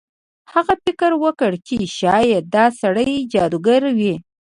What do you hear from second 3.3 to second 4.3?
جادوګر وي.